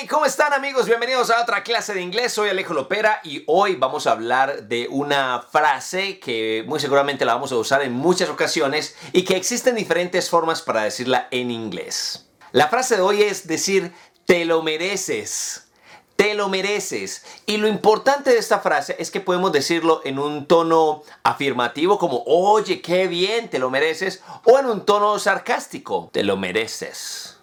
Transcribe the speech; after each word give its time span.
Hey, 0.00 0.06
¿cómo 0.08 0.24
están 0.24 0.54
amigos? 0.54 0.86
Bienvenidos 0.86 1.30
a 1.30 1.42
otra 1.42 1.62
clase 1.62 1.92
de 1.92 2.00
inglés. 2.00 2.32
Soy 2.32 2.48
Alejo 2.48 2.72
Lopera 2.72 3.20
y 3.22 3.44
hoy 3.46 3.76
vamos 3.76 4.06
a 4.06 4.12
hablar 4.12 4.62
de 4.62 4.88
una 4.88 5.42
frase 5.42 6.18
que 6.18 6.64
muy 6.66 6.80
seguramente 6.80 7.26
la 7.26 7.34
vamos 7.34 7.52
a 7.52 7.56
usar 7.56 7.82
en 7.82 7.92
muchas 7.92 8.30
ocasiones 8.30 8.96
y 9.12 9.24
que 9.24 9.36
existen 9.36 9.74
diferentes 9.74 10.30
formas 10.30 10.62
para 10.62 10.84
decirla 10.84 11.28
en 11.30 11.50
inglés. 11.50 12.30
La 12.52 12.68
frase 12.68 12.96
de 12.96 13.02
hoy 13.02 13.22
es 13.22 13.46
decir, 13.46 13.92
te 14.24 14.46
lo 14.46 14.62
mereces. 14.62 15.66
Te 16.16 16.32
lo 16.32 16.48
mereces. 16.48 17.22
Y 17.44 17.58
lo 17.58 17.68
importante 17.68 18.30
de 18.30 18.38
esta 18.38 18.60
frase 18.60 18.96
es 18.98 19.10
que 19.10 19.20
podemos 19.20 19.52
decirlo 19.52 20.00
en 20.04 20.18
un 20.18 20.46
tono 20.46 21.02
afirmativo 21.24 21.98
como, 21.98 22.22
oye, 22.24 22.80
qué 22.80 23.06
bien, 23.06 23.50
te 23.50 23.58
lo 23.58 23.68
mereces, 23.68 24.22
o 24.44 24.58
en 24.58 24.64
un 24.64 24.86
tono 24.86 25.18
sarcástico, 25.18 26.08
te 26.10 26.22
lo 26.22 26.38
mereces. 26.38 27.39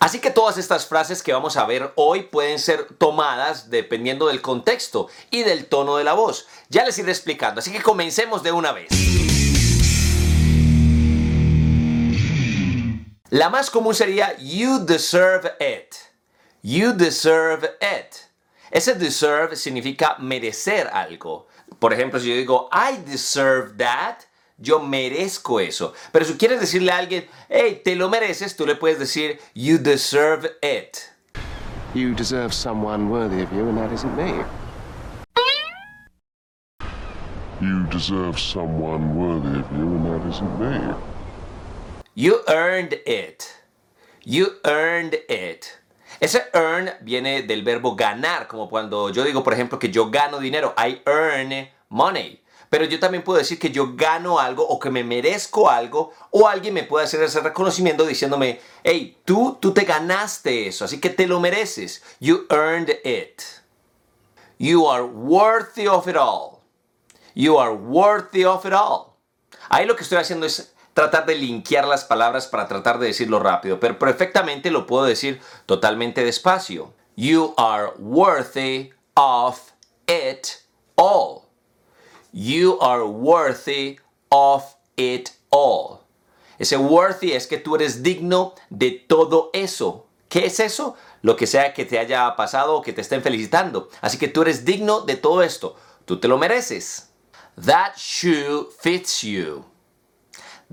Así 0.00 0.20
que 0.20 0.30
todas 0.30 0.58
estas 0.58 0.86
frases 0.86 1.22
que 1.22 1.32
vamos 1.32 1.56
a 1.56 1.66
ver 1.66 1.92
hoy 1.96 2.22
pueden 2.22 2.58
ser 2.58 2.86
tomadas 2.98 3.68
dependiendo 3.68 4.28
del 4.28 4.40
contexto 4.40 5.08
y 5.30 5.42
del 5.42 5.66
tono 5.66 5.96
de 5.96 6.04
la 6.04 6.12
voz. 6.12 6.46
Ya 6.68 6.84
les 6.84 6.98
iré 6.98 7.10
explicando, 7.10 7.58
así 7.58 7.72
que 7.72 7.82
comencemos 7.82 8.42
de 8.42 8.52
una 8.52 8.72
vez. 8.72 8.88
La 13.30 13.50
más 13.50 13.70
común 13.70 13.94
sería 13.94 14.36
you 14.38 14.78
deserve 14.78 15.52
it. 15.60 15.94
You 16.62 16.92
deserve 16.92 17.68
it. 17.82 18.14
Ese 18.70 18.94
deserve 18.94 19.56
significa 19.56 20.16
merecer 20.18 20.88
algo. 20.88 21.48
Por 21.78 21.92
ejemplo, 21.92 22.20
si 22.20 22.28
yo 22.28 22.36
digo 22.36 22.70
I 22.72 22.98
deserve 22.98 23.76
that, 23.78 24.20
yo 24.58 24.80
merezco 24.80 25.60
eso. 25.60 25.94
Pero 26.12 26.24
si 26.24 26.34
quieres 26.34 26.60
decirle 26.60 26.92
a 26.92 26.98
alguien, 26.98 27.26
hey, 27.48 27.80
te 27.84 27.96
lo 27.96 28.08
mereces, 28.08 28.56
tú 28.56 28.66
le 28.66 28.74
puedes 28.74 28.98
decir, 28.98 29.40
you 29.54 29.78
deserve 29.78 30.50
it. 30.62 30.98
You 31.94 32.14
deserve 32.14 32.52
someone 32.52 33.08
worthy 33.08 33.42
of 33.42 33.50
you, 33.52 33.68
and 33.68 33.78
that 33.78 33.92
isn't 33.92 34.14
me. 34.16 34.44
You 37.60 37.84
deserve 37.90 38.38
someone 38.38 39.16
worthy 39.16 39.58
of 39.58 39.66
you, 39.72 39.86
and 39.86 40.06
that 40.06 40.28
isn't 40.28 40.60
me. 40.60 40.94
You 42.14 42.40
earned 42.46 43.00
it. 43.06 43.54
You 44.24 44.58
earned 44.64 45.14
it. 45.28 45.78
Ese 46.20 46.42
earn 46.52 46.90
viene 47.00 47.42
del 47.42 47.62
verbo 47.62 47.96
ganar, 47.96 48.48
como 48.48 48.68
cuando 48.68 49.08
yo 49.10 49.24
digo, 49.24 49.42
por 49.42 49.54
ejemplo, 49.54 49.78
que 49.78 49.90
yo 49.90 50.10
gano 50.10 50.40
dinero. 50.40 50.74
I 50.76 51.00
earn 51.06 51.68
money. 51.88 52.40
Pero 52.70 52.84
yo 52.84 53.00
también 53.00 53.24
puedo 53.24 53.38
decir 53.38 53.58
que 53.58 53.70
yo 53.70 53.94
gano 53.94 54.38
algo 54.38 54.66
o 54.66 54.78
que 54.78 54.90
me 54.90 55.04
merezco 55.04 55.70
algo 55.70 56.12
o 56.30 56.46
alguien 56.46 56.74
me 56.74 56.82
puede 56.82 57.06
hacer 57.06 57.22
ese 57.22 57.40
reconocimiento 57.40 58.04
diciéndome, 58.04 58.60
hey, 58.84 59.16
tú, 59.24 59.56
tú 59.60 59.72
te 59.72 59.84
ganaste 59.84 60.68
eso, 60.68 60.84
así 60.84 61.00
que 61.00 61.10
te 61.10 61.26
lo 61.26 61.40
mereces. 61.40 62.02
You 62.20 62.46
earned 62.50 62.90
it. 63.04 63.42
You 64.58 64.88
are 64.88 65.04
worthy 65.04 65.86
of 65.86 66.08
it 66.08 66.16
all. 66.16 66.60
You 67.34 67.58
are 67.58 67.72
worthy 67.72 68.44
of 68.44 68.66
it 68.66 68.72
all. 68.72 69.14
Ahí 69.70 69.86
lo 69.86 69.96
que 69.96 70.02
estoy 70.02 70.18
haciendo 70.18 70.46
es 70.46 70.74
tratar 70.94 71.26
de 71.26 71.36
linkear 71.36 71.86
las 71.86 72.04
palabras 72.04 72.48
para 72.48 72.66
tratar 72.66 72.98
de 72.98 73.06
decirlo 73.06 73.38
rápido, 73.38 73.78
pero 73.78 73.98
perfectamente 73.98 74.70
lo 74.70 74.86
puedo 74.86 75.04
decir 75.04 75.40
totalmente 75.66 76.24
despacio. 76.24 76.92
You 77.14 77.54
are 77.56 77.92
worthy 77.98 78.90
of 79.14 79.60
it 80.06 80.48
all. 80.96 81.47
You 82.32 82.78
are 82.80 83.04
worthy 83.04 83.98
of 84.30 84.76
it 84.96 85.30
all. 85.50 86.00
Ese 86.58 86.76
worthy 86.76 87.32
es 87.32 87.46
que 87.46 87.58
tú 87.58 87.76
eres 87.76 88.02
digno 88.02 88.54
de 88.68 88.90
todo 88.90 89.50
eso. 89.52 90.06
¿Qué 90.28 90.46
es 90.46 90.60
eso? 90.60 90.96
Lo 91.22 91.36
que 91.36 91.46
sea 91.46 91.72
que 91.72 91.84
te 91.84 91.98
haya 91.98 92.34
pasado 92.36 92.76
o 92.76 92.82
que 92.82 92.92
te 92.92 93.00
estén 93.00 93.22
felicitando. 93.22 93.88
Así 94.00 94.18
que 94.18 94.28
tú 94.28 94.42
eres 94.42 94.64
digno 94.64 95.00
de 95.00 95.16
todo 95.16 95.42
esto. 95.42 95.76
Tú 96.04 96.20
te 96.20 96.28
lo 96.28 96.36
mereces. 96.36 97.10
That 97.64 97.96
shoe 97.96 98.68
fits 98.80 99.22
you. 99.22 99.64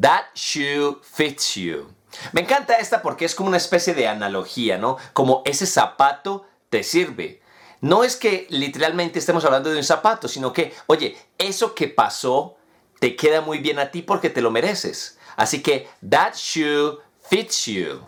That 0.00 0.26
shoe 0.34 1.00
fits 1.02 1.54
you. 1.54 1.88
Me 2.32 2.42
encanta 2.42 2.74
esta 2.74 3.02
porque 3.02 3.24
es 3.24 3.34
como 3.34 3.48
una 3.48 3.56
especie 3.56 3.94
de 3.94 4.08
analogía, 4.08 4.78
¿no? 4.78 4.96
Como 5.12 5.42
ese 5.44 5.66
zapato 5.66 6.46
te 6.68 6.82
sirve. 6.82 7.42
No 7.80 8.04
es 8.04 8.16
que 8.16 8.46
literalmente 8.50 9.18
estemos 9.18 9.44
hablando 9.44 9.70
de 9.70 9.78
un 9.78 9.84
zapato, 9.84 10.28
sino 10.28 10.52
que, 10.52 10.74
oye, 10.86 11.16
eso 11.38 11.74
que 11.74 11.88
pasó 11.88 12.56
te 12.98 13.16
queda 13.16 13.40
muy 13.40 13.58
bien 13.58 13.78
a 13.78 13.90
ti 13.90 14.02
porque 14.02 14.28
te 14.28 14.42
lo 14.42 14.50
mereces. 14.50 15.18
Así 15.36 15.62
que, 15.62 15.88
that 16.08 16.34
shoe 16.34 16.98
fits 17.28 17.64
you. 17.66 18.06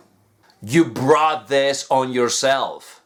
You 0.61 0.85
brought 0.85 1.49
this 1.49 1.87
on 1.89 2.13
yourself. 2.13 3.01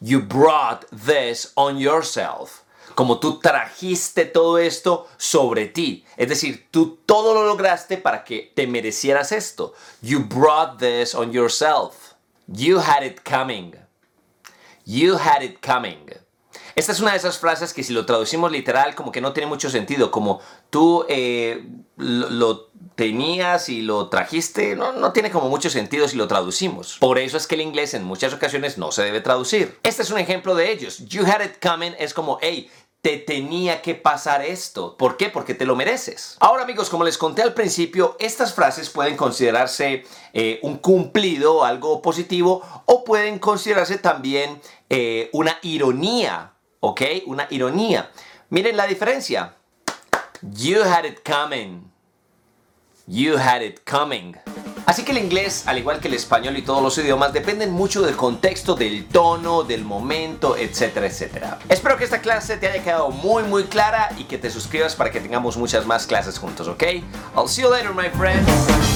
You 0.00 0.20
brought 0.20 0.86
this 0.90 1.52
on 1.54 1.78
yourself. 1.78 2.62
Como 2.94 3.18
tú 3.20 3.40
trajiste 3.40 4.24
todo 4.24 4.56
esto 4.58 5.06
sobre 5.18 5.66
ti. 5.66 6.04
Es 6.16 6.28
decir, 6.28 6.66
tú 6.70 6.98
todo 7.04 7.34
lo 7.34 7.44
lograste 7.44 7.98
para 7.98 8.24
que 8.24 8.52
te 8.54 8.66
merecieras 8.66 9.32
esto. 9.32 9.74
You 10.00 10.20
brought 10.20 10.78
this 10.78 11.14
on 11.14 11.30
yourself. 11.30 12.14
You 12.48 12.78
had 12.78 13.04
it 13.04 13.20
coming. 13.22 13.85
You 14.86 15.16
had 15.16 15.42
it 15.42 15.58
coming. 15.60 16.06
Esta 16.76 16.92
es 16.92 17.00
una 17.00 17.10
de 17.10 17.16
esas 17.16 17.38
frases 17.38 17.74
que 17.74 17.82
si 17.82 17.92
lo 17.92 18.06
traducimos 18.06 18.52
literal 18.52 18.94
como 18.94 19.10
que 19.10 19.20
no 19.20 19.32
tiene 19.32 19.48
mucho 19.48 19.68
sentido, 19.68 20.12
como 20.12 20.40
tú 20.70 21.04
eh, 21.08 21.66
lo, 21.96 22.70
tenías 22.94 23.68
y 23.68 23.82
lo 23.82 24.08
trajiste, 24.08 24.76
no, 24.76 24.92
no 24.92 25.12
tiene 25.12 25.32
como 25.32 25.48
mucho 25.48 25.70
sentido 25.70 26.06
si 26.06 26.16
lo 26.16 26.28
traducimos. 26.28 26.98
Por 27.00 27.18
eso 27.18 27.36
es 27.36 27.48
que 27.48 27.56
el 27.56 27.62
inglés 27.62 27.94
en 27.94 28.04
muchas 28.04 28.32
ocasiones 28.32 28.78
no 28.78 28.92
se 28.92 29.02
debe 29.02 29.20
traducir. 29.20 29.76
Este 29.82 30.02
es 30.02 30.10
un 30.10 30.18
ejemplo 30.18 30.54
de 30.54 30.70
ellos. 30.70 30.98
You 31.08 31.24
had 31.26 31.44
it 31.44 31.56
coming 31.60 31.92
es 31.98 32.14
como, 32.14 32.38
hey, 32.40 32.70
te 33.06 33.18
tenía 33.18 33.82
que 33.82 33.94
pasar 33.94 34.44
esto. 34.44 34.96
¿Por 34.96 35.16
qué? 35.16 35.28
Porque 35.28 35.54
te 35.54 35.64
lo 35.64 35.76
mereces. 35.76 36.36
Ahora 36.40 36.64
amigos, 36.64 36.90
como 36.90 37.04
les 37.04 37.16
conté 37.16 37.40
al 37.40 37.54
principio, 37.54 38.16
estas 38.18 38.52
frases 38.52 38.90
pueden 38.90 39.16
considerarse 39.16 40.04
eh, 40.32 40.58
un 40.62 40.78
cumplido, 40.78 41.64
algo 41.64 42.02
positivo, 42.02 42.64
o 42.84 43.04
pueden 43.04 43.38
considerarse 43.38 43.98
también 43.98 44.60
eh, 44.90 45.30
una 45.32 45.56
ironía, 45.62 46.54
¿ok? 46.80 47.02
Una 47.26 47.46
ironía. 47.50 48.10
Miren 48.50 48.76
la 48.76 48.88
diferencia. 48.88 49.54
You 50.42 50.82
had 50.82 51.04
it 51.04 51.20
coming. 51.24 51.88
You 53.06 53.38
had 53.38 53.62
it 53.62 53.88
coming. 53.88 54.34
Así 54.86 55.02
que 55.04 55.10
el 55.10 55.18
inglés, 55.18 55.64
al 55.66 55.78
igual 55.78 55.98
que 55.98 56.06
el 56.06 56.14
español 56.14 56.56
y 56.56 56.62
todos 56.62 56.80
los 56.80 56.96
idiomas, 56.96 57.32
dependen 57.32 57.72
mucho 57.72 58.02
del 58.02 58.14
contexto, 58.14 58.76
del 58.76 59.06
tono, 59.06 59.64
del 59.64 59.84
momento, 59.84 60.56
etcétera, 60.56 61.06
etcétera. 61.06 61.58
Espero 61.68 61.96
que 61.96 62.04
esta 62.04 62.20
clase 62.20 62.56
te 62.56 62.68
haya 62.68 62.82
quedado 62.82 63.10
muy, 63.10 63.42
muy 63.42 63.64
clara 63.64 64.10
y 64.16 64.24
que 64.24 64.38
te 64.38 64.48
suscribas 64.48 64.94
para 64.94 65.10
que 65.10 65.20
tengamos 65.20 65.56
muchas 65.56 65.86
más 65.86 66.06
clases 66.06 66.38
juntos, 66.38 66.68
¿ok? 66.68 66.84
I'll 67.36 67.48
see 67.48 67.62
you 67.62 67.70
later, 67.70 67.92
my 67.92 68.08
friends. 68.10 68.95